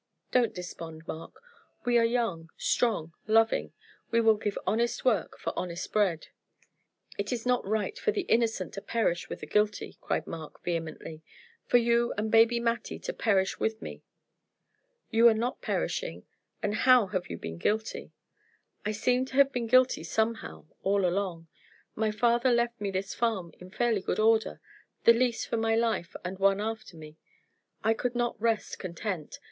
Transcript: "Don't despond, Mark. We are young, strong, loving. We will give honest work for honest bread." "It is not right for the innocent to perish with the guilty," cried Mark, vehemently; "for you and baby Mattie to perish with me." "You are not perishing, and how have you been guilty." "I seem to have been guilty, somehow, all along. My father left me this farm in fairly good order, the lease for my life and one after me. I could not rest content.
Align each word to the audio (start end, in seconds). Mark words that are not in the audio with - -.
"Don't 0.31 0.55
despond, 0.55 1.07
Mark. 1.07 1.39
We 1.85 1.99
are 1.99 2.03
young, 2.03 2.49
strong, 2.57 3.13
loving. 3.27 3.71
We 4.09 4.19
will 4.19 4.33
give 4.35 4.57
honest 4.65 5.05
work 5.05 5.37
for 5.37 5.53
honest 5.55 5.93
bread." 5.93 6.29
"It 7.19 7.31
is 7.31 7.45
not 7.45 7.63
right 7.67 7.95
for 7.99 8.11
the 8.11 8.21
innocent 8.23 8.73
to 8.73 8.81
perish 8.81 9.29
with 9.29 9.41
the 9.41 9.45
guilty," 9.45 9.99
cried 10.01 10.25
Mark, 10.25 10.63
vehemently; 10.63 11.21
"for 11.67 11.77
you 11.77 12.15
and 12.17 12.31
baby 12.31 12.59
Mattie 12.59 12.97
to 12.97 13.13
perish 13.13 13.59
with 13.59 13.79
me." 13.79 14.01
"You 15.11 15.27
are 15.27 15.35
not 15.35 15.61
perishing, 15.61 16.25
and 16.63 16.73
how 16.77 17.05
have 17.05 17.29
you 17.29 17.37
been 17.37 17.59
guilty." 17.59 18.11
"I 18.83 18.93
seem 18.93 19.25
to 19.25 19.35
have 19.35 19.51
been 19.51 19.67
guilty, 19.67 20.03
somehow, 20.03 20.65
all 20.81 21.05
along. 21.05 21.47
My 21.93 22.09
father 22.09 22.51
left 22.51 22.81
me 22.81 22.89
this 22.89 23.13
farm 23.13 23.53
in 23.59 23.69
fairly 23.69 24.01
good 24.01 24.17
order, 24.17 24.59
the 25.03 25.13
lease 25.13 25.45
for 25.45 25.57
my 25.57 25.75
life 25.75 26.15
and 26.25 26.39
one 26.39 26.59
after 26.59 26.97
me. 26.97 27.17
I 27.83 27.93
could 27.93 28.15
not 28.15 28.41
rest 28.41 28.79
content. 28.79 29.37